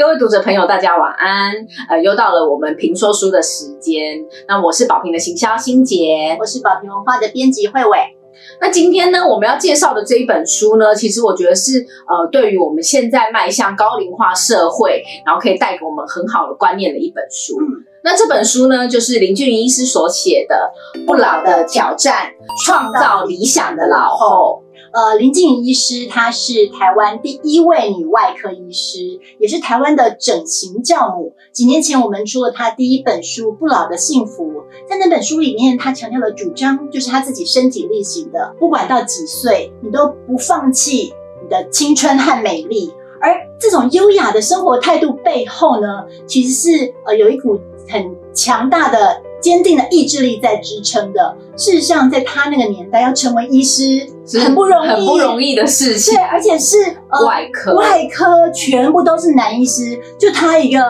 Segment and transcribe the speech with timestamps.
[0.00, 1.52] 各位读者朋友，大家晚安。
[1.90, 4.16] 呃，又到了我们评说书的时间。
[4.48, 7.98] 那我是宝平的行销心杰，我是宝平文化的编辑慧伟。
[8.62, 17.58] 那今天呢，我们要介绍的这一本书呢，其实我觉得是呃，对于我们现在迈向高龄化社会，然后可以带给我们很好的观念的一本书。
[18.02, 20.72] 那这本书呢，就是林俊云医师所写的
[21.04, 22.32] 《不老的挑战：
[22.64, 24.62] 创造理想的老后》。
[24.92, 28.98] 呃，林静怡医师，她是台湾第一位女外科医师，
[29.38, 31.34] 也是台湾的整形教母。
[31.52, 34.52] 几年前，我们出了她第一本书《不老的幸福》。
[34.88, 42.92] 在那本书里面，她强调的主张就是她自己身体力行的，不管到几岁，你都不放弃你的青春和美丽。
[43.20, 49.22] 而这种优雅的生活态度背后呢，其实是呃有一股很强大的。
[49.40, 51.36] 坚定的意志力在支撑的。
[51.56, 54.06] 事实上，在他那个年代，要成为医师
[54.40, 56.14] 很不容易，很不容易的事情。
[56.14, 56.76] 对，而且是
[57.24, 60.80] 外科，外科全部都是男医师，就他一个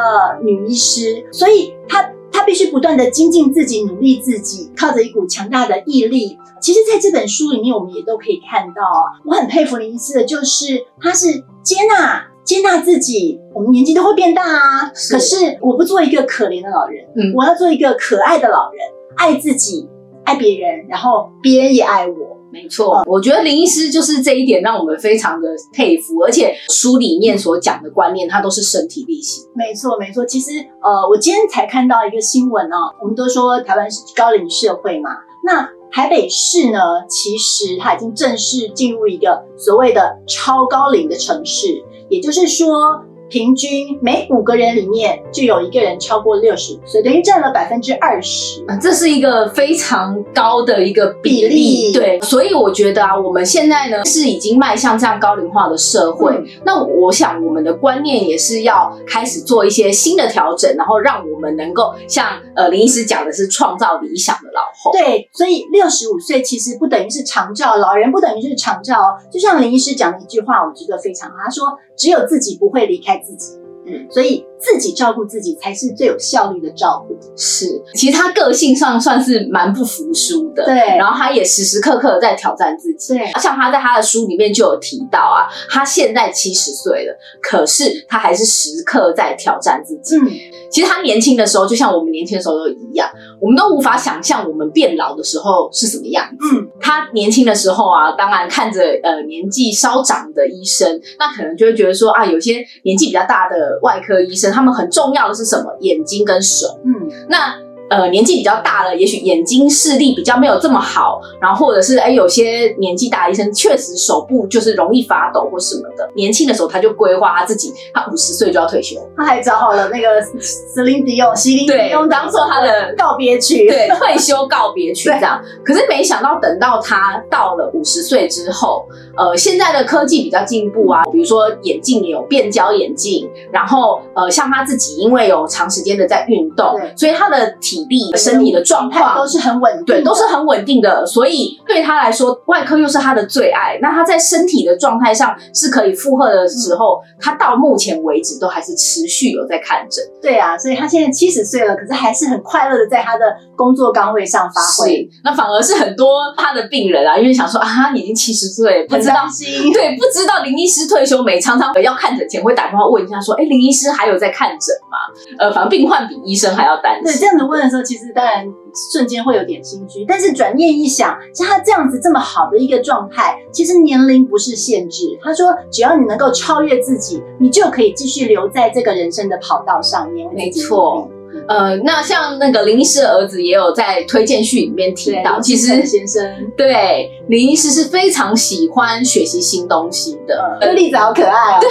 [0.42, 6.38] 女医师，所以他他必须不断的精进自己，努力自己，靠着一股强大的毅力。
[6.60, 12.26] 其实，在这本书里面，我们也都可以看到啊，我很佩服林医师的，就是他是接纳。
[12.44, 14.92] 接纳自己，我们年纪都会变大啊。
[15.10, 18.80] 可是我不做一个可怜的老人，嗯，我要做一个可爱的老人，
[19.16, 19.88] 爱自己，
[20.24, 22.38] 爱别人，然后别人也爱我。
[22.52, 29.48] 没错，我觉得林医师就是这一点让我们非常的佩服，而且书里面所讲的观念，它都是身体力行。
[29.54, 30.24] 没错，没错。
[30.24, 35.10] 其实，呃，我今天才看到一个新闻哦，我们都说台湾是高龄社会嘛，
[35.46, 41.84] 那台北市呢，其实它已经正式进入一个所谓的超高龄的城市。
[42.10, 43.04] 也就是说。
[43.30, 51.92] 平均每五个人里面就有一个人超过六十五岁，等于占了百分之二十啊，这是一个非常高的一个比例。
[51.92, 64.90] 对，所以我觉得啊，我们现在呢是已经迈向这样高龄化的社会，那我想我们的观念也是要开始做一些新的调整，然后让我们能够像呃林医师讲的是创造理想的老后。
[64.90, 69.14] 对，所以六十五岁其实不等于是长照，老人不等于是长照哦。
[69.30, 73.18] 就像林医师讲的一句话，我觉得非常好，他说只有自己不会离开。
[73.18, 77.16] 自己，嗯，所以自己照顾自己才是最有效率的照顾。
[77.36, 80.74] 是，其实他个性上算是蛮不服输的，对。
[80.98, 83.32] 然后他也时时刻刻在挑战自己，对。
[83.40, 90.16] 像他在他的书里面就有提到啊，他现在七十岁了，可是他还是时刻在挑战自己。
[90.16, 90.28] 嗯，
[90.70, 93.08] 其实他年轻的时候，就像我们年轻的时候都一样，
[93.40, 96.56] 我们都无法想象我们变老的时候是什么样子。
[96.56, 96.68] 嗯。
[96.80, 105.74] 他年轻的时候啊，当然看着呃年纪稍长的医生，那可能就会觉得说啊，有些年纪比较大的外科医生，他们很重要的是什么？
[105.80, 106.66] 眼睛跟手。
[106.84, 106.92] 嗯，
[107.28, 107.54] 那。
[107.90, 116.08] 呃，年纪比较大了，也许眼睛视力比较没有这么好，然后或者是哎，有些年纪大的医生确实手部就是容易发抖或什么的。
[116.14, 125.42] 年轻的时候他就规划他自己，他五十岁就要退休，他还找好了那个 Celine Dion，席琳迪翁当做他的告别曲，对，退休告别曲这样。
[125.64, 128.86] 可是没想到等到他到了五十岁之后，
[129.16, 141.06] 呃，现在的科技比较进步啊，比如说眼镜有变焦眼镜，然后呃，像他自己因为有长时间的在运动，所以他的体体力、身体的状况都是很稳定，对，都是很稳定的。
[141.06, 143.78] 所以对他来说，外科又是他的最爱。
[143.80, 150.04] 那他在身体的状态上是可以负荷的时候，他到目前为止都还是持续有在看诊。
[150.20, 153.24] 对啊，所以他现在七十岁了，可是还是很快乐的在他的
[153.56, 155.08] 工作岗位上发挥。
[155.24, 159.26] 那反而是很多他的病人啊，因为想说啊，他已经七十岁，不知道
[159.72, 164.98] 对，不知道林医师退休没，常常要看诊前会打电话问一下，说，哎，林医师还有在看诊吗？
[165.38, 167.04] 呃，反正病患比医生还要担心。
[167.04, 167.69] 对，这样子问。
[167.70, 168.44] 时候其实当然
[168.92, 175.18] 瞬间会有点心虚，但是转念一想，像他这样子这么好的一个状态，其实年龄不是限制。
[175.22, 180.28] 他说，只要你能够超越自己，你就可以继续留在这个人生的跑道上面。
[180.34, 181.08] 没错。
[181.48, 186.22] 呃，那像那个林医师的儿子也有在推荐序里面提到，其实先生
[186.56, 190.58] 对林医师是非常喜欢学习新东西的。
[190.60, 191.58] 这个例子好可爱哦。
[191.60, 191.70] 对，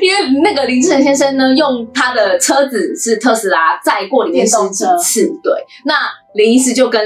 [0.00, 5.26] 因为那个林志成先生呢，用他的车子是特斯拉载过林医师几次。
[5.42, 5.52] 对，
[5.84, 5.94] 那
[6.34, 7.00] 林医师就跟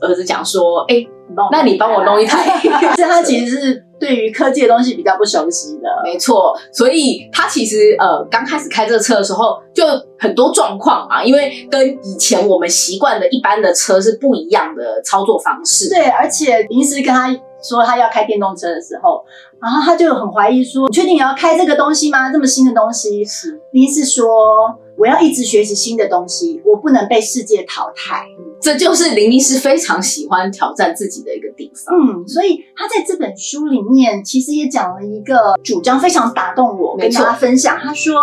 [0.00, 1.04] 儿子讲说：“哎，
[1.50, 2.60] 那你帮我弄一台。
[2.96, 3.84] ”这他其实是。
[3.96, 9.84] 对于科技的东西比较不熟悉的，没错，所以他其实呃刚开始开这个车的时候就
[10.18, 15.88] 很多状况啊，因为跟以前我们习惯的一般的车是不一样的操作方式。
[15.88, 19.24] 对，而且临时跟他说他要开电动车的时候，
[19.62, 22.30] 然后他就很怀疑说：“你确定你要开这个东西吗？
[22.30, 28.26] 这么新的东西？”是临时说：“我要一直学习新的东西，我不能被世界淘汰。”
[28.60, 31.94] 这就是林医师非常喜欢挑战自己的一个地方。
[31.94, 37.76] 嗯，所以他在这本书里面其实也讲了一个主张，非常打动我，跟大家分享。
[37.78, 38.14] 他说，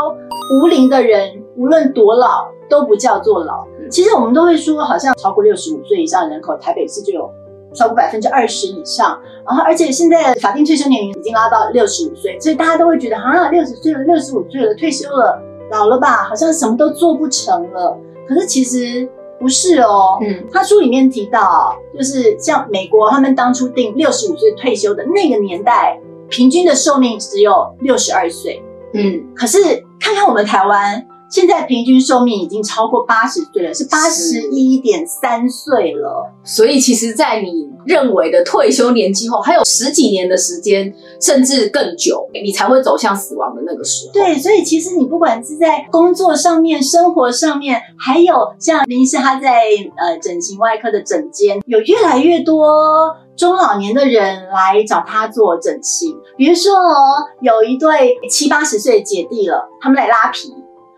[0.56, 3.68] 无龄的人无论多老都不叫做老。
[3.91, 7.29] 其实我们都会说，好像超过六十五岁以上人口，台北市就有
[7.75, 9.19] 超过百分之二十以上。
[9.45, 15.39] 然后，而且现在法定退休年龄已经拉到六十五岁，所以大家都会觉得，啊，六十岁了，六十五岁了，退休了，
[15.71, 17.97] 老了吧，好像什么都做不成了。
[18.27, 19.09] 可是其实
[19.39, 20.19] 不是哦。
[20.21, 28.62] 嗯，他书里面提到，就是像美国他们当初定六十五岁退休的那个年代，平均的寿命只有六十二岁。
[28.94, 29.59] 嗯，可是
[30.00, 31.07] 看看我们台湾。
[31.31, 36.30] 现在平均寿命已经超过八十岁了，是八十一点三岁了。
[36.44, 44.13] 所以，其实，在你认为的退休年纪后，还有十几年的时间，甚至更久，你才会走向死亡的那个时候。
[44.13, 49.62] 对，所以其实你不管是在工作上面、生活上面，还有像林医师他在
[49.95, 56.13] 呃整形外科的诊间，有越来越多中老年的人来找他做整形。
[56.36, 60.54] 比如说哦，有一对七八十岁姐弟了，他们来拉皮。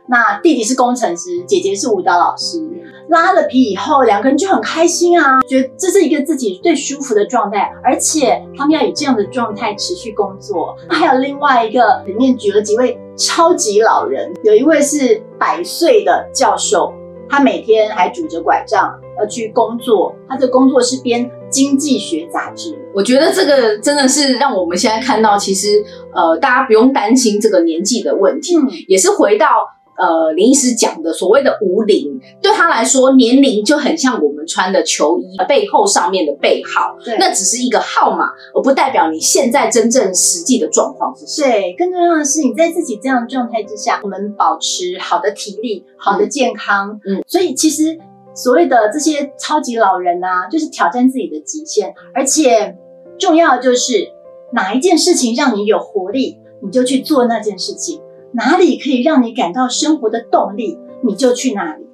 [0.08, 2.62] 那弟弟是工程师，姐姐是舞蹈老师。
[3.10, 10.76] 拉了皮以后，两个人就很开心啊，觉得这是一个自己最舒服的状态，而且他们要以这样的状态持续工作。
[10.90, 16.94] 还有另外一个里面举了几位超级老人，有一位是百岁的教授，
[17.30, 22.78] 他每天还拄着拐杖要去工作，他的工作是编经济学杂志。
[22.96, 25.84] 我觉得这个真的是让我们现在看到，其实
[26.16, 28.56] 呃，大家不用担心这个年纪的问题，
[28.88, 29.48] 也是回到。
[29.98, 41.48] 呃，林医师讲的所谓的无龄，对他来说，年龄就很像我们穿的球衣背后上面的背号，那只是一个号码，而不代表你现在真正实际的状况是什么。
[41.48, 47.00] 对，更重要的是你在自己这样的状态之下，我们保持好的体力、好的健康。
[47.06, 47.98] 嗯，所以其实
[48.34, 52.75] 所谓的这些超级老人啊，就是挑战自己的极限，而且
[53.19, 54.10] 重要的就是
[54.54, 58.01] 哪一件事情让你有活力，你就去做那件事情。
[58.36, 61.86] 哪里可以让你感到生活的动力，你就去哪里。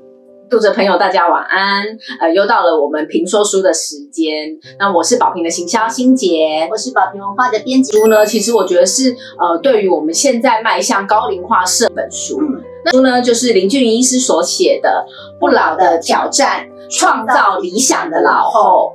[0.50, 1.84] 读者朋友，大家晚安。
[2.22, 4.58] 呃，又到了我们评说书的时间。
[4.80, 7.92] 那我是宝平的行销心杰，我是宝平文化的编辑。
[7.92, 12.40] 书呢，其实我觉得是呃，对于我们现在迈向高龄化社本书。
[12.86, 15.06] 那书呢，就是林俊医师所写的
[15.42, 18.94] 《不老的挑战：创造理想的老后》。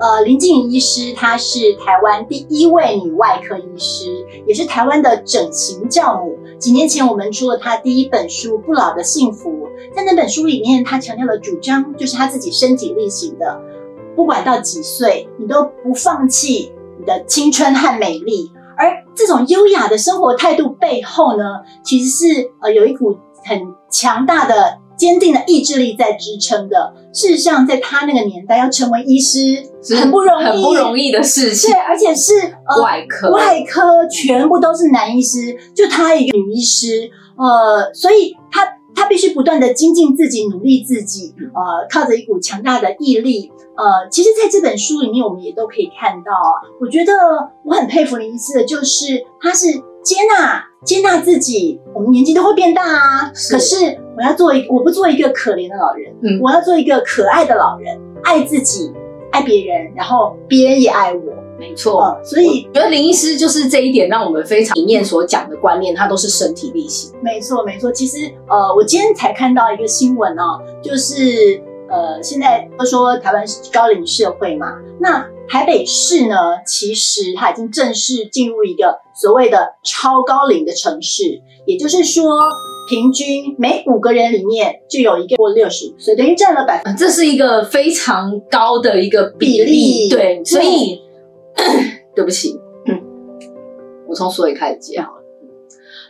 [0.00, 4.06] 呃，林静怡医师，她是台湾第一位女外科医师，
[4.46, 6.37] 也是台湾的整形教母。
[6.58, 9.68] 几年前，我们出了他第一本书《不老的幸福》。
[9.94, 13.60] 在那本书里面，他强调的主张就是他自己身体力行的，
[14.16, 18.50] 不管到几岁，你都不放弃你的青春和美丽。
[18.76, 21.44] 而这种优雅的生活态度背后呢，
[21.84, 24.78] 其实是呃有一股很强大的。
[24.98, 26.92] 坚定的意志力在支撑的。
[27.14, 29.62] 事实上，在他那个年代，要成为医师
[29.96, 31.70] 很不容易，很不容易的事情。
[31.70, 32.32] 对，而且是
[32.82, 37.10] 外科，外科全部都是男医师，就他一个女医师。
[37.36, 41.32] 呃，所以他他必须不断的精进自己，努力自己。
[41.38, 43.50] 呃，靠着一股强大的毅力。
[43.76, 46.32] 呃，其实在这本书里面，我们也都可以看到。
[46.80, 47.12] 我觉得
[47.64, 49.68] 我很佩服林医师的，就是他是
[50.02, 51.80] 接纳接纳自己。
[51.94, 53.98] 我们年纪都会变大啊，可是。
[54.18, 58.92] 我要做一，我不做一个可怜的老人，嗯，我要做一个可爱的老人，爱自己，
[59.30, 61.20] 爱别人，然后别人也爱我，
[61.56, 62.18] 没错。
[62.24, 67.12] 所以，觉得林医师就是这一点，让我们非常理念所讲的观念，它都是身体力行。
[67.22, 67.92] 没错，没错。
[67.92, 76.34] 其实，呃，我今天才看到一个新闻哦，就是呃，现在都说台湾是高龄社会嘛，那台北市呢，
[76.66, 82.40] 其实它已经正式进入一个所谓的超高龄的城市，也就是说。
[82.90, 90.08] 平均每五个人里面就有一个过六十五岁，等于占了百分，这是一个非常高的一个比例。
[90.08, 90.98] 对，所以
[92.16, 92.98] 对不起，嗯
[94.08, 95.06] 我从所以开始讲。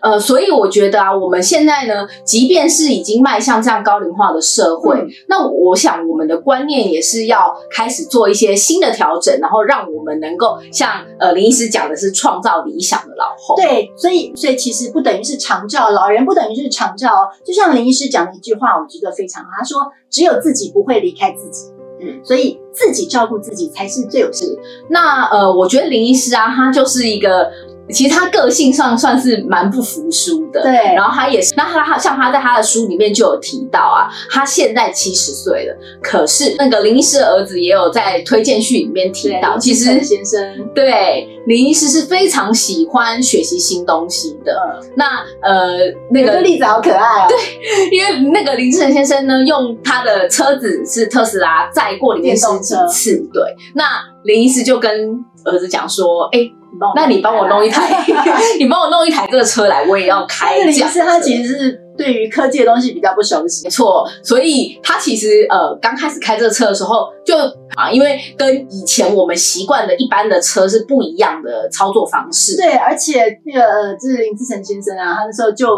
[0.00, 13.56] 呃，所以我觉得啊，我们现在呢，即便是已经迈向这样高龄化的社会，那我想我们的观念也是要开始做一些新的调整，然后让我们能够像呃林医师讲的是创造理想的老后。
[13.56, 17.08] 对，所以所以其实不等于是长照，老人不等于是长照。
[17.44, 21.66] 就像林医师讲的一句话，我觉得非常好，他说只有自己不会离开自己，
[22.00, 24.58] 嗯，所以自己照顾自己才是最有事。
[24.90, 27.50] 那呃，我觉得林医师啊，他就是一个。
[27.92, 30.72] 其实他个性上算是蛮不服输的，对。
[30.94, 40.40] 然后他也是，那他他像他在他的书里面就有提到啊，他现在七十岁了，可是那个林医师的儿子也有在推荐序里面提到，其实先生
[40.74, 44.80] 对林医师是非常喜欢学习新东西的。
[44.96, 45.78] 那呃，
[46.10, 53.42] 那个例子好可爱哦， 对，因为那个林志成先生呢，用他的车子是特斯拉载过里面十几次，对，
[53.74, 53.84] 那
[54.24, 56.50] 林医师就跟儿子讲说，哎。
[56.94, 58.04] 那你帮我弄一台，
[58.58, 60.58] 你帮我弄一台这个车来，我也要开。
[60.58, 64.06] 林医师他其实是对于科技的东西比较不熟悉，没错。
[64.22, 67.36] 所以他其实呃刚开始开这个车的时候，就
[67.74, 72.56] 啊，因为跟以前我们习惯的一般的车是不一样的操作方式。
[72.56, 75.68] 对，而且那个呃，就是林志成先生啊，他那时候就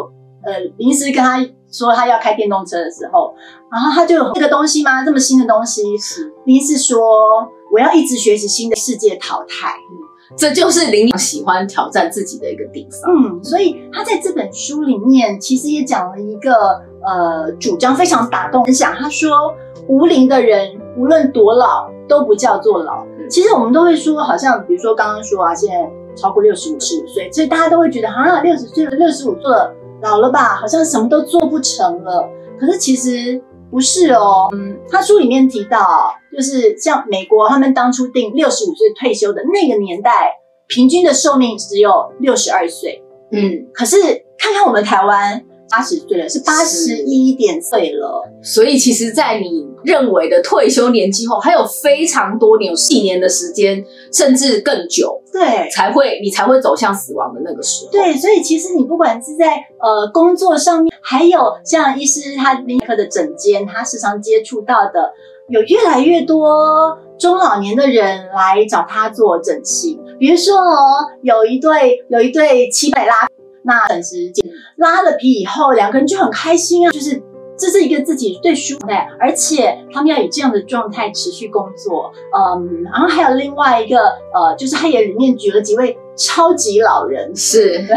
[0.44, 1.38] 呃，临时跟他
[1.72, 3.32] 说他要开电动车的时候，
[3.72, 5.04] 然后他就这个东西吗？
[5.04, 5.82] 这么新的东西，
[6.44, 7.00] 林医师说
[7.72, 9.72] 我要一直学习新的世界淘汰。
[10.36, 13.12] 这就是林喜欢挑战自己的一个地方。
[13.12, 16.52] 嗯，所以他在这本书里面其实也讲了一个
[17.04, 18.94] 呃主张非常打动人想。
[18.94, 19.54] 他说，
[19.88, 23.04] 无龄的人无论多老都不叫做老。
[23.28, 32.28] 其实我们都会说，好像比如说刚刚说啊，现在超过六十五、十五岁，所以大家都会觉得啊，六十岁了、六十五岁了，老了吧，好像什么都做不成了。
[32.58, 33.42] 可是其实。
[33.70, 35.78] 不是哦，嗯，他书里面提到，
[36.36, 40.32] 就是像美国他们当初定六十五岁退休的那个年代，
[40.66, 43.96] 平均的寿命只有六十二岁，嗯，可是
[44.38, 45.44] 看看我们台湾。
[45.70, 48.28] 八十岁了，是八十一点岁了。
[48.42, 57.92] 所以，其实，在你认为的退休年纪后，还有非常多年，有几年的时间，甚至更久，对，才会你才会走向死亡的那个时候。
[57.92, 65.12] 对，所以其实你不管是在呃工作上面，还有像医师他内科的诊间，他时常接触到的，
[65.48, 70.00] 有越来越多中老年的人来找他做整形。
[70.18, 73.14] 比如说哦，有一对有一对七百拉。
[73.62, 74.44] 那等时间
[74.76, 77.22] 拉了皮以后，两个人就很开心啊，就是
[77.58, 83.98] 这是一个自己最舒服的，而且他们要以这样的状态持续工作，嗯，然后还有另外一个
[84.34, 87.96] 呃，就是他也里面举了几位超级老人，是对，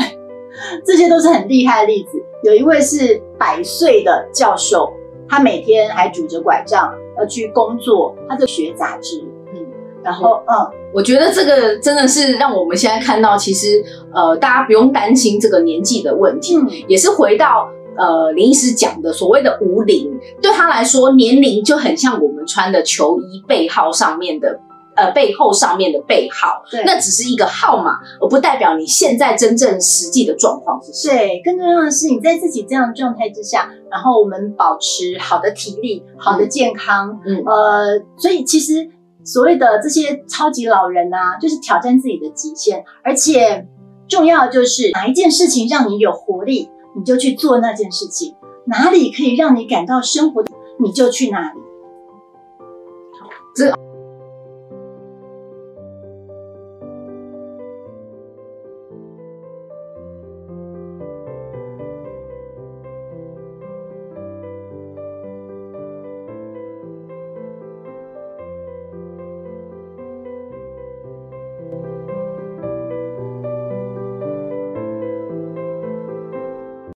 [0.85, 2.21] 这些都是很厉害的例子。
[2.43, 4.91] 有一位是百岁的教授，
[5.29, 9.65] 他每天还拄着拐杖要去工作，他在学杂志，嗯，
[10.03, 10.82] 然后嗯。
[10.93, 13.83] 我觉得这个真的是让我们现在看到，其实
[14.13, 16.55] 呃，大家不用担心这个年纪的问题，
[16.87, 24.59] 也是回到呃林医师讲的所谓的无龄，对他来说，年龄就很像我们穿的球衣背号上面的
[24.95, 31.17] 呃背后上面的背号，那只是一个号码，而不代表你现在真正实际的状况是什么。
[31.17, 38.87] 对，更重要的是你在自己这样的状态之下，然后我们保持好的体力、好的健康，嗯呃，所以其实。
[39.23, 43.67] 所谓的这些超级老人啊，就是挑战自己的极限，而且
[44.07, 50.43] 重要的就是哪一件事情让你有活力，你就去做那件事情；哪里可以让你感到生活，
[50.79, 51.59] 你就去哪里。
[53.55, 53.92] 这。